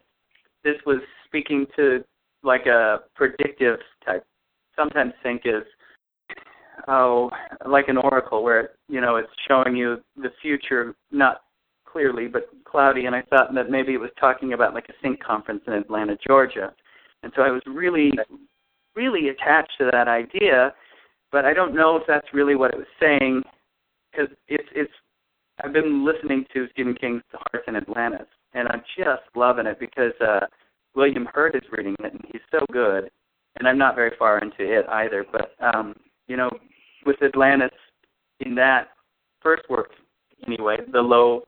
[0.63, 2.03] this was speaking to
[2.43, 4.25] like a predictive type.
[4.75, 5.63] Sometimes sync is
[6.87, 7.29] oh
[7.67, 11.41] like an oracle where you know it's showing you the future not
[11.91, 15.21] clearly, but cloudy, and I thought that maybe it was talking about like a sync
[15.23, 16.73] conference in Atlanta, Georgia.
[17.23, 18.11] And so I was really,
[18.95, 20.73] really attached to that idea,
[21.31, 23.43] but I don't know if that's really what it was saying,
[24.11, 24.91] because it's it's.
[25.63, 29.79] I've been listening to Stephen King's The Hearts in Atlantis, and I'm just loving it
[29.79, 30.39] because uh,
[30.95, 33.11] William Hurt is reading it, and he's so good.
[33.59, 35.93] And I'm not very far into it either, but um,
[36.27, 36.49] you know,
[37.05, 37.71] with Atlantis
[38.39, 38.89] in that
[39.41, 39.91] first work
[40.47, 41.43] anyway, the low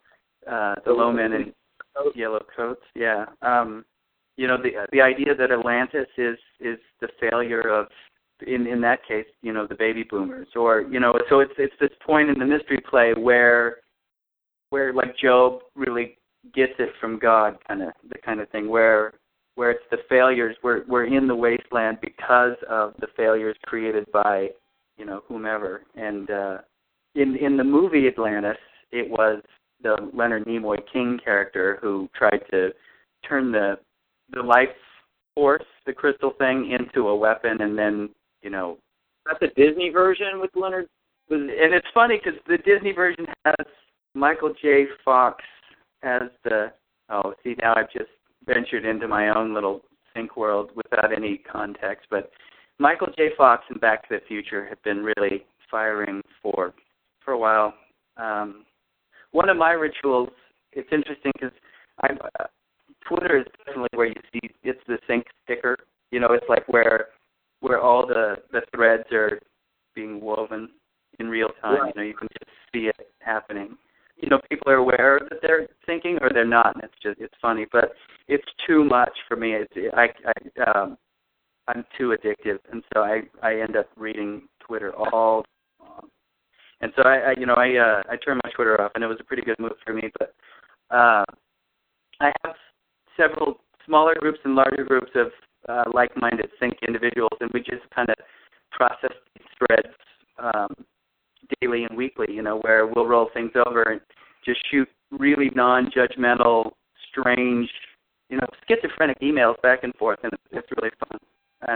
[0.49, 1.53] uh the low men in
[2.15, 3.25] yellow coats, yeah.
[3.41, 3.86] Um
[4.36, 7.88] you know, the the idea that Atlantis is is the failure of
[8.45, 11.75] in in that case, you know, the baby boomers or you know, so it's it's
[11.79, 13.77] this point in the mystery play where
[14.69, 16.17] where like Job really
[16.53, 19.13] gets it from God kind of the kind of thing where
[19.56, 24.49] where it's the failures we're we're in the wasteland because of the failures created by
[24.97, 26.58] you know whomever and uh
[27.15, 28.58] in in the movie Atlantis
[28.91, 29.41] it was
[29.84, 32.69] the Leonard Nimoy King character who tried to
[33.28, 33.76] turn the
[34.32, 34.69] the life
[35.36, 38.10] force the crystal thing into a weapon and then
[38.41, 38.78] you know
[39.26, 40.88] that's a Disney version with Leonard
[41.30, 43.65] and it's funny because the Disney version has
[44.13, 44.86] Michael J.
[45.04, 45.43] Fox
[46.04, 46.72] as the
[47.10, 48.10] oh see now I've just
[48.46, 49.82] ventured into my own little
[50.15, 52.08] sync world without any context.
[52.10, 52.32] But
[52.80, 53.30] Michael J.
[53.38, 56.74] Fox and Back to the Future have been really firing for
[57.24, 57.74] for a while.
[58.17, 58.65] Um,
[59.34, 60.30] one of my rituals.
[60.72, 61.56] It's interesting because
[62.02, 62.46] I uh,
[63.08, 65.78] Twitter is definitely where you see it's the sync sticker.
[66.12, 67.08] You know, it's like where
[67.60, 69.39] where all the the threads are
[69.93, 70.69] being woven
[71.19, 71.82] in real time.
[71.82, 71.93] Right.
[71.96, 73.78] You know, you can just see it happening
[74.17, 77.34] you know people are aware that they're thinking or they're not and it's just it's
[77.41, 77.91] funny but
[78.28, 80.98] it's too much for me it's i i um
[81.67, 85.43] i'm too addictive and so i i end up reading twitter all.
[86.84, 89.08] And so i, I you know i uh i turned my twitter off and it
[89.08, 90.34] was a pretty good move for me but
[90.91, 91.26] uh
[92.19, 92.56] i have
[93.17, 95.28] several smaller groups and larger groups of
[95.69, 98.15] uh like-minded sync individuals and we just kind of
[98.72, 99.96] process these threads
[100.38, 100.86] um
[101.62, 104.02] daily and weekly, you know, where we'll roll things over and
[104.46, 106.72] just shoot really non-judgmental,
[107.10, 107.69] strange,
[108.30, 111.19] you know, schizophrenic emails back and forth, and it's really fun.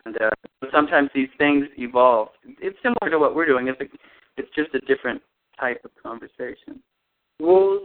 [0.04, 0.30] And uh,
[0.72, 2.30] sometimes these things evolve.
[2.46, 3.68] It's similar to what we're doing.
[3.68, 3.86] It's, a,
[4.38, 5.22] it's just a different
[5.60, 6.82] type of conversation.
[7.40, 7.82] Well,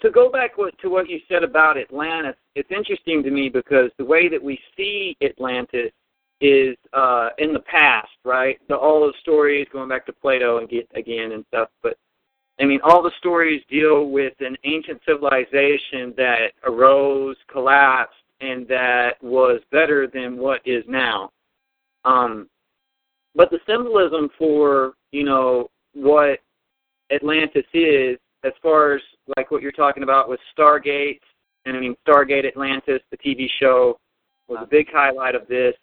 [0.00, 4.04] to go back to what you said about Atlantis, it's interesting to me because the
[4.04, 5.92] way that we see Atlantis
[6.40, 8.58] is uh, in the past, right?
[8.68, 11.68] The, all those stories going back to Plato and get again and stuff.
[11.82, 11.98] But
[12.60, 19.22] I mean, all the stories deal with an ancient civilization that arose, collapsed, and that
[19.22, 21.32] was better than what is now.
[22.04, 22.48] Um,
[23.34, 26.40] but the symbolism for you know what
[27.12, 29.02] Atlantis is, as far as
[29.36, 31.20] like what you're talking about with Stargate,
[31.64, 33.98] and I mean Stargate Atlantis, the TV show,
[34.48, 35.74] was a big highlight of this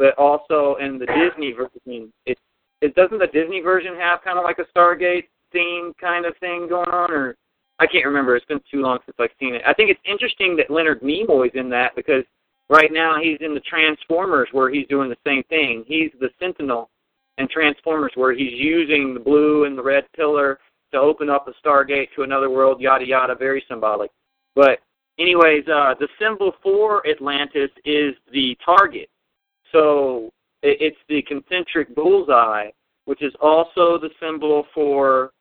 [0.00, 2.38] but also in the Disney version, it
[2.80, 6.66] it doesn't the Disney version have kind of like a Stargate theme kind of thing
[6.70, 7.36] going on, or
[7.78, 8.34] I can't remember.
[8.34, 9.62] It's been too long since I've seen it.
[9.66, 12.24] I think it's interesting that Leonard Nimoy's in that because
[12.70, 15.84] right now he's in the Transformers where he's doing the same thing.
[15.86, 16.88] He's the Sentinel
[17.40, 20.58] in Transformers where he's using the blue and the red pillar
[20.92, 24.10] to open up a Stargate to another world, yada yada, very symbolic.
[24.54, 24.80] But
[25.18, 29.08] anyways, uh, the symbol for Atlantis is the target.
[29.72, 30.30] So
[30.62, 32.70] it's the concentric bullseye,
[33.04, 35.32] which is also the symbol for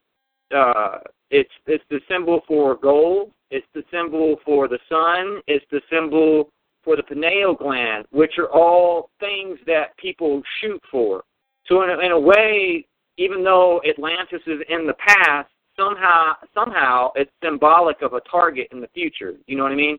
[0.55, 0.99] uh,
[1.31, 3.31] it's it's the symbol for gold.
[3.51, 5.41] It's the symbol for the sun.
[5.47, 6.49] It's the symbol
[6.83, 11.23] for the pineal gland, which are all things that people shoot for.
[11.69, 12.85] So in a, in a way,
[13.17, 18.81] even though Atlantis is in the past, somehow somehow it's symbolic of a target in
[18.81, 19.33] the future.
[19.47, 19.97] You know what I mean?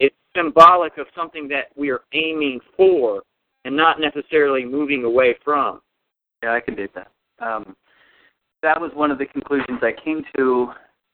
[0.00, 3.22] It's symbolic of something that we are aiming for
[3.64, 5.80] and not necessarily moving away from.
[6.42, 7.08] Yeah, I can do that.
[7.44, 7.76] Um,
[8.62, 10.68] that was one of the conclusions I came to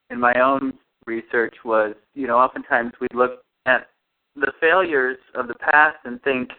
[0.09, 0.73] in my own
[1.05, 3.87] research was, you know, oftentimes we look at
[4.35, 6.49] the failures of the past and think,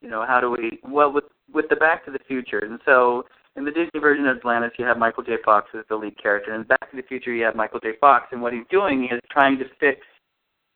[0.00, 1.12] you know, how do we well
[1.52, 2.60] with the Back to the Future.
[2.60, 3.24] And so
[3.56, 5.36] in the Disney version of Atlantis you have Michael J.
[5.44, 6.54] Fox as the lead character.
[6.54, 7.92] In Back to the Future you have Michael J.
[8.00, 10.00] Fox and what he's doing is trying to fix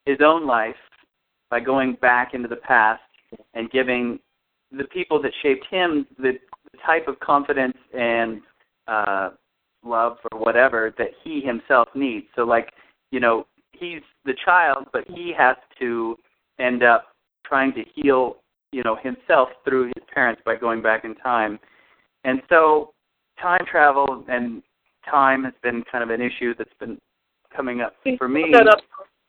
[0.07, 0.77] his own life
[1.51, 3.03] by going back into the past
[3.55, 4.19] and giving
[4.73, 6.33] the people that shaped him the,
[6.73, 8.41] the type of confidence and
[8.87, 9.31] uh,
[9.85, 12.27] love or whatever that he himself needs.
[12.37, 12.73] So, like,
[13.11, 16.17] you know, he's the child, but he has to
[16.59, 17.07] end up
[17.45, 18.37] trying to heal,
[18.73, 21.59] you know, himself through his parents by going back in time.
[22.25, 22.93] And so,
[23.41, 24.63] time travel and
[25.09, 26.99] time has been kind of an issue that's been
[27.55, 28.47] coming up for me.
[28.53, 28.81] That up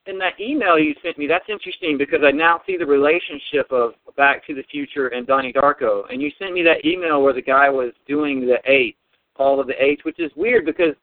[0.08, 3.94] in that email you sent me, that's interesting because I now see the relationship of
[4.18, 6.04] Back to the Future and Donnie Darko.
[6.12, 8.98] And you sent me that email where the guy was doing the eight,
[9.38, 10.96] all of the eights, which is weird because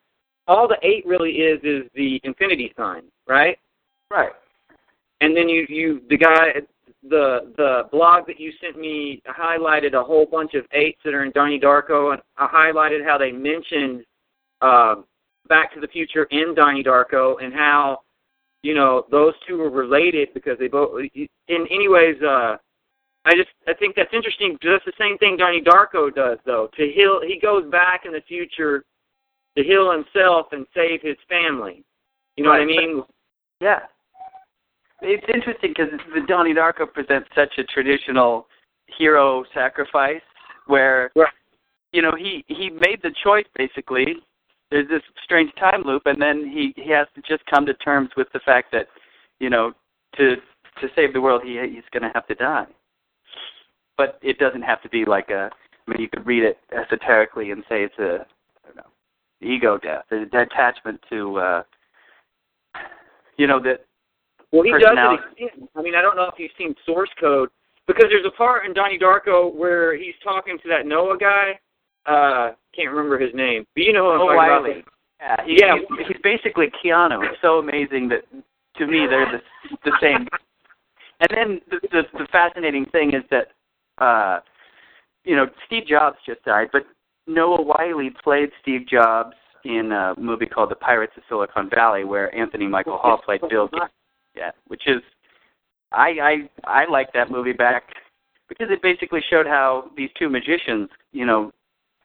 [0.46, 3.58] all the eight really is is the infinity sign, right?
[4.10, 4.32] Right.
[5.20, 6.52] And then you you the guy
[7.08, 11.24] the the blog that you sent me highlighted a whole bunch of eights that are
[11.24, 14.04] in Donnie Darko, and I highlighted how they mentioned
[14.60, 14.96] uh,
[15.48, 18.00] Back to the Future in Donnie Darko, and how
[18.62, 21.00] you know those two were related because they both.
[21.14, 22.56] In anyways, uh,
[23.24, 24.58] I just I think that's interesting.
[24.62, 26.68] That's the same thing Donnie Darko does, though.
[26.76, 28.84] To heal, he goes back in the future
[29.56, 31.82] to heal himself and save his family.
[32.36, 32.66] You know Right.
[32.66, 33.02] what I mean?
[33.60, 33.80] Yeah.
[35.00, 38.46] It's interesting because the Donnie Darko presents such a traditional
[38.86, 40.22] hero sacrifice
[40.66, 41.10] where
[41.92, 44.16] you know he he made the choice basically.
[44.70, 48.10] There's this strange time loop and then he he has to just come to terms
[48.16, 48.88] with the fact that
[49.38, 49.72] you know
[50.16, 50.36] to
[50.80, 52.66] to save the world he he's going to have to die.
[53.96, 55.50] But it doesn't have to be like a
[55.86, 58.26] i mean you could read it esoterically and say it's a
[58.64, 58.90] I don't know
[59.40, 61.62] ego death a detachment to uh
[63.36, 63.84] you know that
[64.52, 65.68] Well, he does it again.
[65.76, 67.50] I mean, I don't know if you've seen Source Code
[67.86, 71.58] because there's a part in Donnie Darko where he's talking to that Noah guy.
[72.06, 74.36] Uh, can't remember his name, but you know who I'm Oh.
[74.36, 74.66] Wyle.
[75.20, 75.76] Yeah, he, Yeah.
[75.98, 77.24] He's, he's basically Keanu.
[77.28, 78.24] It's so amazing that
[78.76, 80.26] to me they're the the same.
[81.20, 83.48] And then the, the the fascinating thing is that
[84.02, 84.40] uh
[85.24, 86.86] you know Steve Jobs just died, but
[87.26, 89.34] Noah Wyle played Steve Jobs
[89.64, 93.68] in a movie called The Pirates of Silicon Valley, where Anthony Michael Hall played Bill
[93.68, 93.92] Gates.
[94.38, 95.02] Yeah, which is
[95.90, 97.84] I I I like that movie back
[98.48, 101.50] because it basically showed how these two magicians, you know,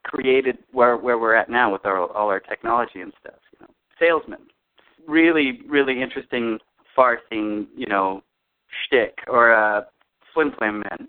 [0.03, 3.39] created where where we're at now with our all our technology and stuff.
[3.53, 4.39] You know, salesmen,
[5.07, 6.57] really really interesting
[6.97, 8.23] farcing, you know,
[8.85, 9.81] shtick or uh,
[10.33, 11.07] Slim Slam Men.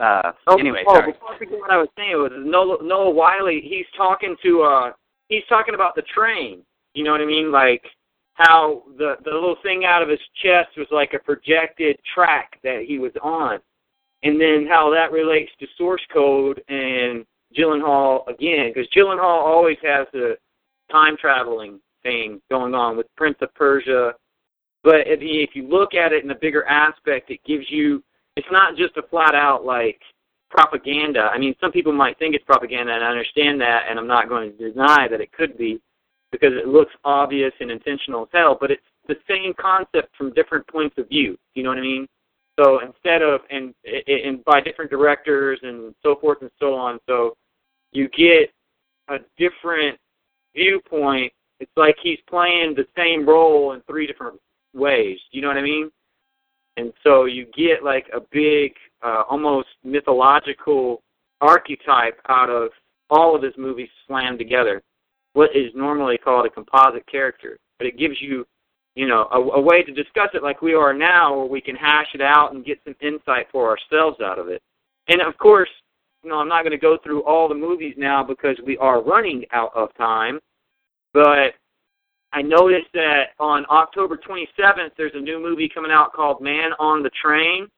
[0.00, 1.12] Uh, Oh, anyway, oh, sorry.
[1.12, 3.46] before I forget what I was saying was Noah, Noah Wyle.
[3.46, 4.92] He's talking to uh,
[5.28, 6.62] he's talking about the train.
[6.94, 7.52] You know what I mean?
[7.52, 7.82] Like
[8.40, 12.84] how the the little thing out of his chest was like a projected track that
[12.86, 13.58] he was on,
[14.22, 17.24] and then how that relates to source code and
[17.56, 20.36] Gyllenhaal again, because Gyllenhaal always has the
[20.90, 24.14] time traveling thing going on with Prince of Persia.
[24.82, 28.02] But if you, if you look at it in a bigger aspect, it gives you
[28.36, 30.00] it's not just a flat out like
[30.50, 31.28] propaganda.
[31.32, 34.28] I mean, some people might think it's propaganda, and I understand that, and I'm not
[34.28, 35.80] going to deny that it could be
[36.32, 38.56] because it looks obvious and intentional as hell.
[38.60, 41.36] But it's the same concept from different points of view.
[41.54, 42.06] You know what I mean?
[42.58, 43.74] So instead of and
[44.06, 47.36] and by different directors and so forth and so on, so
[47.92, 48.52] you get
[49.08, 49.98] a different
[50.54, 51.32] viewpoint.
[51.58, 54.38] It's like he's playing the same role in three different
[54.74, 55.18] ways.
[55.30, 55.90] You know what I mean?
[56.76, 61.02] And so you get like a big, uh, almost mythological
[61.40, 62.70] archetype out of
[63.10, 64.82] all of his movies slammed together.
[65.32, 68.46] What is normally called a composite character, but it gives you,
[68.94, 71.76] you know, a, a way to discuss it like we are now, where we can
[71.76, 74.60] hash it out and get some insight for ourselves out of it.
[75.08, 75.68] And of course,
[76.22, 79.02] you know, I'm not going to go through all the movies now because we are
[79.02, 80.38] running out of time.
[81.12, 81.54] But
[82.32, 87.02] I noticed that on October 27th, there's a new movie coming out called Man on
[87.02, 87.68] the Train.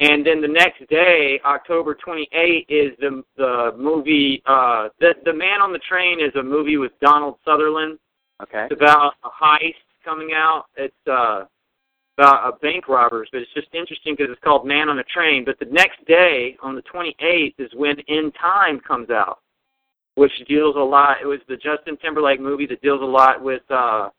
[0.00, 4.42] And then the next day, October 28th, is the the movie.
[4.44, 7.98] Uh, the the Man on the Train is a movie with Donald Sutherland.
[8.42, 8.66] Okay.
[8.70, 10.66] It's about a heist coming out.
[10.76, 11.44] It's uh,
[12.18, 15.44] about a bank robbers, but it's just interesting because it's called Man on a Train.
[15.44, 19.38] But the next day, on the 28th, is when In Time comes out,
[20.14, 21.18] which deals a lot.
[21.22, 24.10] It was the Justin Timberlake movie that deals a lot with uh,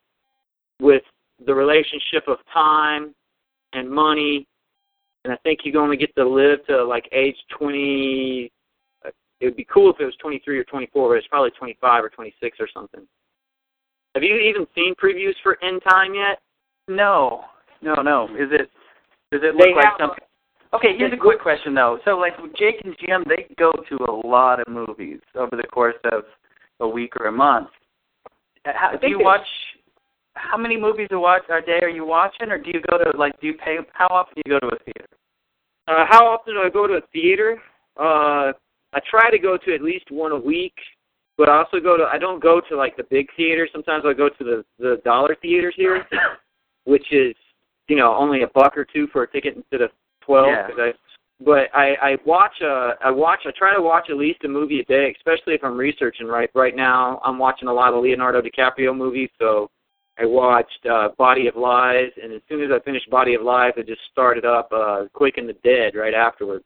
[0.80, 1.04] with
[1.46, 3.14] the relationship of time
[3.74, 4.48] and money.
[5.24, 8.52] And I think you only get to live to like age 20.
[9.06, 9.10] uh,
[9.42, 12.10] It would be cool if it was 23 or 24, but it's probably 25 or
[12.10, 13.02] 26 or something.
[14.16, 16.40] Have you even seen previews for In Time yet?
[16.88, 17.42] No,
[17.82, 18.26] no, no.
[18.36, 18.70] Is it?
[19.32, 20.24] Does it They look like have- something?
[20.74, 21.98] Okay, here's a quick question though.
[22.04, 25.64] So, like with Jake and Jim, they go to a lot of movies over the
[25.64, 26.24] course of
[26.82, 27.70] a week or a month.
[28.66, 29.48] Uh, How, do you watch?
[30.38, 33.18] How many movies a watch a day are you watching, or do you go to
[33.18, 33.40] like?
[33.42, 33.78] Do you pay?
[33.94, 35.08] How often do you go to a theater?
[35.88, 37.62] Uh, how often do I go to a theater?
[37.98, 38.52] Uh,
[38.94, 40.74] I try to go to at least one a week,
[41.38, 42.04] but I also go to.
[42.04, 43.70] I don't go to like the big theaters.
[43.72, 46.06] Sometimes I go to the the dollar theaters here,
[46.86, 47.36] which is
[47.88, 50.48] you know only a buck or two for a ticket instead of twelve.
[50.48, 50.68] Yeah.
[50.68, 50.92] 'cause I,
[51.44, 54.80] but I I watch uh I watch I try to watch at least a movie
[54.80, 56.28] a day, especially if I'm researching.
[56.28, 59.70] Right right now I'm watching a lot of Leonardo DiCaprio movies, so
[60.20, 63.74] I watched uh, Body of Lies, and as soon as I finished Body of Lies,
[63.78, 66.66] I just started up uh, Quick and the Dead right afterwards.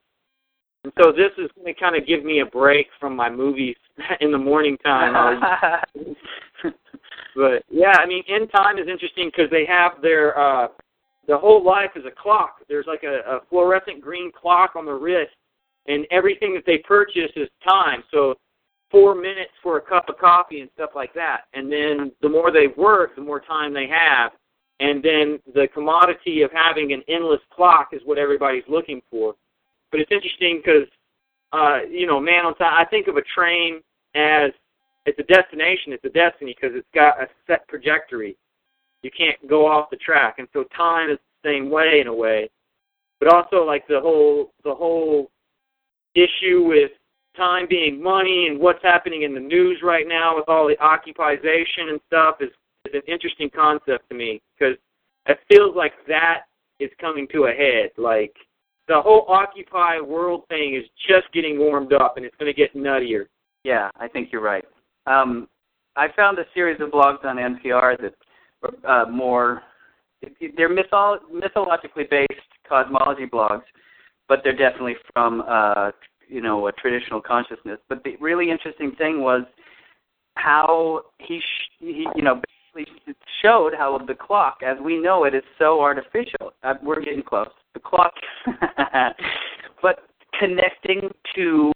[0.83, 3.75] And so this is going to kind of give me a break from my movies
[4.21, 5.41] in the morning time.
[7.35, 10.67] but yeah, I mean, In Time is interesting because they have their uh,
[11.27, 12.57] the whole life is a clock.
[12.67, 15.35] There's like a, a fluorescent green clock on the wrist,
[15.87, 18.03] and everything that they purchase is time.
[18.11, 18.35] So
[18.91, 21.41] four minutes for a cup of coffee and stuff like that.
[21.53, 24.31] And then the more they work, the more time they have.
[24.79, 29.35] And then the commodity of having an endless clock is what everybody's looking for.
[29.91, 30.87] But it's interesting because,
[31.53, 33.81] uh, you know, man on time, I think of a train
[34.15, 34.51] as
[35.05, 38.35] it's a destination, it's a destiny because it's got a set trajectory.
[39.03, 40.35] You can't go off the track.
[40.37, 42.49] And so time is the same way in a way.
[43.19, 45.29] But also like the whole the whole
[46.15, 46.91] issue with
[47.35, 51.89] time being money and what's happening in the news right now with all the occupization
[51.89, 52.49] and stuff is,
[52.85, 54.75] is an interesting concept to me because
[55.27, 56.41] it feels like that
[56.79, 57.91] is coming to a head.
[57.97, 58.35] Like
[58.87, 62.75] the whole Occupy world thing is just getting warmed up and it's going to get
[62.75, 63.25] nuttier.
[63.63, 64.65] Yeah, I think you're right.
[65.05, 65.47] Um,
[65.95, 68.13] I found a series of blogs on NPR that
[68.85, 69.61] are uh, more
[70.55, 72.31] they're mytholo- mythologically based
[72.67, 73.63] cosmology blogs,
[74.27, 75.91] but they're definitely from uh,
[76.31, 77.79] you know a traditional consciousness.
[77.89, 79.43] But the really interesting thing was
[80.35, 82.41] how he, sh- he you know
[82.73, 83.13] basically
[83.43, 86.53] showed how the clock, as we know it, is so artificial.
[86.63, 87.47] Uh, we're getting close.
[87.73, 88.13] The clock,
[89.81, 89.99] but
[90.39, 91.71] connecting to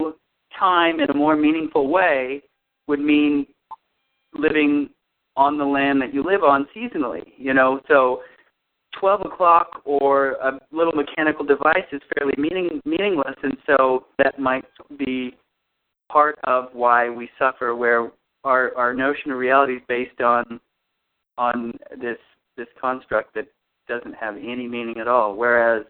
[0.58, 2.42] time in a more meaningful way
[2.88, 3.46] would mean
[4.34, 4.90] living
[5.38, 7.24] on the land that you live on seasonally.
[7.38, 8.22] You know, so
[9.06, 14.66] 12 o'clock or a little mechanical device is fairly meaning, meaningless, and so that might
[14.98, 15.38] be
[16.12, 18.12] part of why we suffer, where
[18.46, 20.60] our our notion of reality is based on
[21.38, 22.18] on this
[22.58, 23.46] this construct that
[23.88, 25.36] doesn't have any meaning at all.
[25.36, 25.86] Whereas,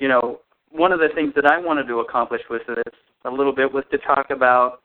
[0.00, 0.40] you know,
[0.70, 2.94] one of the things that I wanted to accomplish with this
[3.26, 4.80] a little bit was to talk about,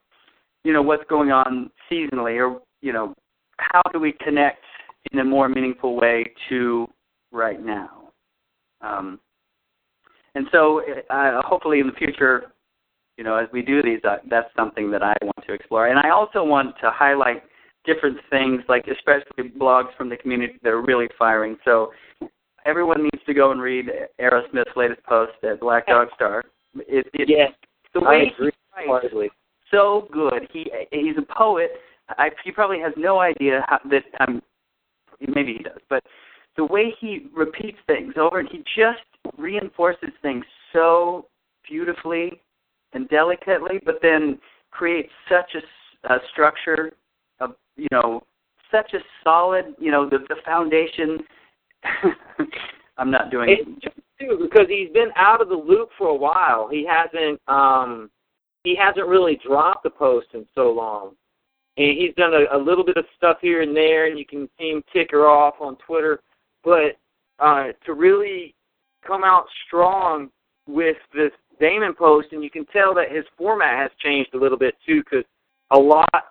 [0.65, 3.15] you know, what's going on seasonally, or you know,
[3.59, 4.65] how do we connect
[5.13, 6.85] in a more meaningful way to
[7.31, 8.11] right now.
[8.81, 9.19] Um,
[10.35, 12.51] and so, uh, hopefully, in the future,
[13.17, 15.87] you know, as we do these, uh, that's something that I want to explore.
[15.87, 17.43] And I also want to highlight
[17.85, 21.57] different things, like especially blogs from the community that are really firing.
[21.65, 21.91] So,
[22.65, 23.87] everyone needs to go and read
[24.21, 26.43] Aerosmith's latest post at Black Dog Star.
[26.75, 27.51] It, it, yes,
[27.93, 28.51] the way I agree
[28.83, 29.33] he writes,
[29.71, 30.47] so good.
[30.51, 31.71] He he's a poet.
[32.17, 34.41] I, he probably has no idea how, that um,
[35.19, 36.03] maybe he does, but
[36.59, 38.99] the way he repeats things over and he just
[39.37, 40.43] reinforces things
[40.73, 41.25] so
[41.65, 42.41] beautifully
[42.91, 44.37] and delicately, but then
[44.69, 46.91] creates such a, a structure
[47.39, 48.21] of you know
[48.69, 51.19] such a solid you know the the foundation.
[52.97, 56.67] I'm not doing it too because he's been out of the loop for a while.
[56.69, 58.09] He hasn't um
[58.65, 61.11] he hasn't really dropped the post in so long.
[61.77, 64.49] And he's done a, a little bit of stuff here and there, and you can
[64.59, 66.19] see him ticker off on Twitter
[66.63, 66.97] but
[67.39, 68.55] uh, to really
[69.05, 70.29] come out strong
[70.67, 74.57] with this Damon post, and you can tell that his format has changed a little
[74.57, 75.25] bit too, because
[75.71, 76.25] a lot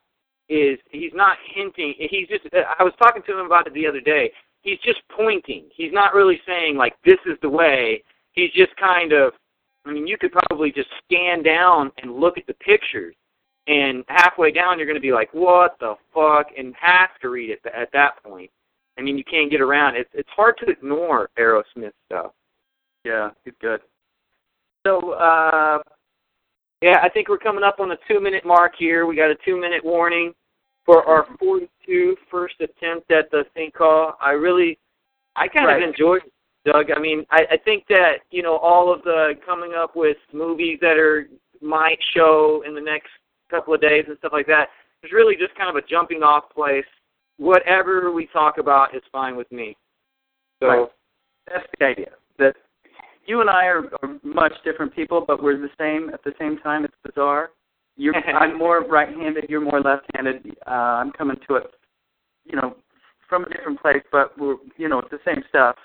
[0.49, 1.95] is he's not hinting.
[1.99, 2.45] He's just.
[2.55, 4.33] I was talking to him about it the other day.
[4.63, 5.65] He's just pointing.
[5.75, 8.03] He's not really saying like this is the way.
[8.33, 9.33] He's just kind of.
[9.85, 13.15] I mean, you could probably just scan down and look at the pictures,
[13.67, 17.51] and halfway down you're going to be like, "What the fuck?" and have to read
[17.51, 18.51] it at that point.
[18.99, 19.97] I mean, you can't get around.
[19.97, 22.33] It's it's hard to ignore Aerosmith stuff.
[23.05, 23.81] Yeah, he's good.
[24.87, 25.79] So, uh,
[26.83, 29.07] yeah, I think we're coming up on the two minute mark here.
[29.07, 30.35] We got a two minute warning
[30.85, 34.17] for our 42 first attempt at the thing call.
[34.21, 34.79] I really,
[35.37, 35.83] I kind right.
[35.83, 36.33] of enjoyed it,
[36.65, 36.91] Doug.
[36.91, 40.79] I mean, I, I think that you know all of the coming up with movies
[40.81, 41.29] that are
[41.61, 43.11] might show in the next
[43.51, 44.69] couple of days and stuff like that
[45.03, 46.85] is really just kind of a jumping off place
[47.39, 49.77] whatever we talk about is fine with me.
[50.61, 50.89] So right.
[51.47, 52.11] that's the idea.
[52.39, 52.55] That
[53.27, 56.59] you and I are, are much different people, but we're the same at the same
[56.59, 56.85] time.
[56.85, 57.51] It's bizarre.
[57.97, 59.47] You're, I'm more right-handed.
[59.49, 60.57] You're more left-handed.
[60.67, 61.71] Uh, I'm coming to it,
[62.45, 62.77] you know,
[63.29, 65.77] from a different place, but we're, you know, it's the same stuff.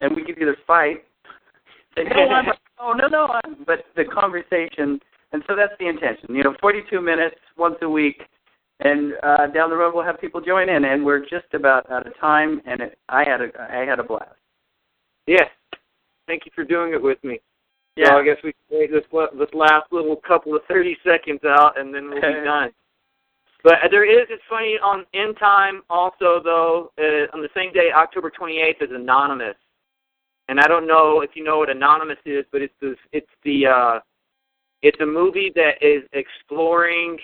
[0.00, 1.04] And we could either fight,
[1.96, 2.46] say, no, I'm,
[2.80, 4.98] oh no, no, I'm, but the conversation,
[5.32, 6.34] and so that's the intention.
[6.34, 8.22] You know, 42 minutes once a week
[8.82, 10.84] and uh, down the road we'll have people join in.
[10.84, 14.04] And we're just about out of time, and it, I had a I had a
[14.04, 14.34] blast.
[15.26, 15.48] Yes,
[16.26, 17.40] thank you for doing it with me.
[17.96, 19.04] Yeah, so I guess we can take this
[19.38, 22.70] this last little couple of thirty seconds out, and then we'll be done.
[23.64, 27.90] But there is, it's funny, on In Time also, though, uh, on the same day,
[27.94, 29.54] October 28th, is Anonymous.
[30.48, 33.66] And I don't know if you know what Anonymous is, but it's the, it's the,
[33.66, 34.00] uh,
[34.82, 37.16] it's a movie that is exploring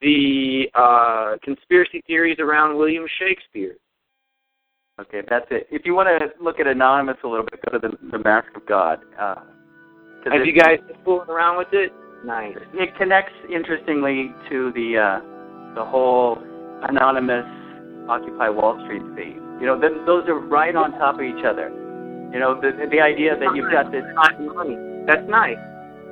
[0.00, 3.76] the uh, conspiracy theories around William Shakespeare.
[5.00, 5.66] Okay, that's it.
[5.70, 8.48] If you want to look at Anonymous a little bit, go to the, the Mask
[8.54, 8.98] of God.
[9.18, 9.36] Uh,
[10.30, 11.92] Have you guys been fooling around with it?
[12.24, 12.56] Nice.
[12.74, 16.36] It connects interestingly to the uh, the whole
[16.82, 17.46] anonymous
[18.10, 19.40] Occupy Wall Street theme.
[19.58, 21.70] You know, th- those are right on top of each other.
[22.32, 24.04] You know, the the idea that you've got this.
[24.54, 24.76] Money.
[25.06, 25.56] That's nice.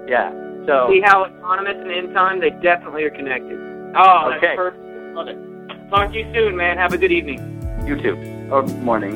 [0.08, 0.32] Yeah.
[0.66, 0.88] So.
[0.88, 3.67] See how anonymous and In Time they definitely are connected.
[3.96, 4.46] Oh, okay.
[4.46, 5.14] that's perfect.
[5.14, 5.90] Love it.
[5.90, 6.76] Talk to you soon, man.
[6.76, 7.40] Have a good evening.
[7.86, 8.14] You too.
[8.50, 9.14] Or morning.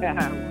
[0.00, 0.42] Yeah.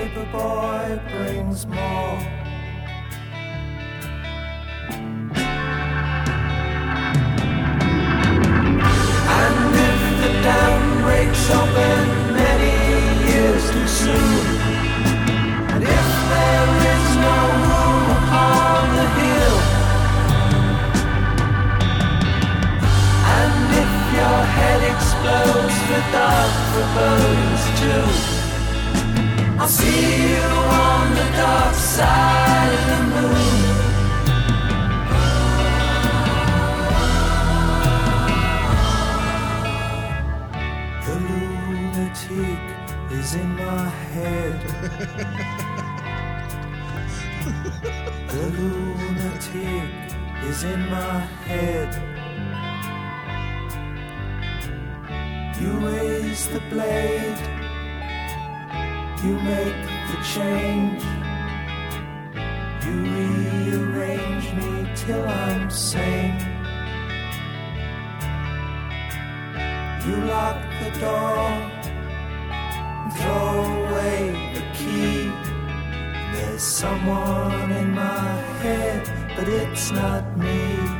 [0.00, 2.18] paperboy brings more.
[9.38, 9.56] And
[9.88, 12.00] if the dam breaks open
[12.32, 12.74] many
[13.28, 14.46] years too soon.
[15.72, 17.36] And if there is no
[17.68, 19.58] room upon the hill,
[23.38, 28.29] and if your head explodes with dark forebodings too.
[29.60, 33.60] I'll see you on the dark side of the moon.
[41.04, 42.60] The lunatic
[43.12, 44.58] is in my head.
[48.28, 49.90] the lunatic
[50.48, 51.90] is in my head.
[55.60, 57.59] You raise the blade
[59.22, 59.76] you make
[60.08, 61.02] the change.
[62.86, 66.40] You rearrange me till I'm sane.
[70.06, 71.36] You lock the door
[72.96, 75.30] and throw away the key.
[76.32, 80.99] There's someone in my head, but it's not me.